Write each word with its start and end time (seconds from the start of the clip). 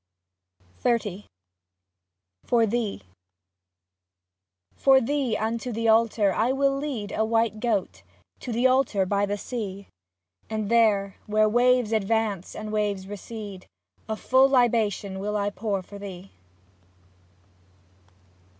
41 0.77 0.99
XXX 1.19 1.27
FOR 2.45 2.65
THEE 2.65 3.03
For 4.75 4.99
thee, 4.99 5.37
unto 5.37 5.71
the 5.71 5.87
altar 5.89 6.29
will 6.55 6.77
I 6.77 6.79
lead 6.79 7.11
A 7.11 7.23
white 7.23 7.59
goat— 7.59 8.01
To 8.39 8.51
the 8.51 8.65
altar 8.65 9.05
by 9.05 9.27
the 9.27 9.37
sea; 9.37 9.89
And 10.49 10.71
there, 10.71 11.17
where 11.27 11.47
waves 11.47 11.91
advance 11.91 12.55
and 12.55 12.71
waves 12.71 13.05
recede, 13.05 13.67
A 14.09 14.15
full 14.15 14.49
libation 14.49 15.19
will 15.19 15.37
I 15.37 15.51
pour 15.51 15.83
for 15.83 15.99
thee. 15.99 16.31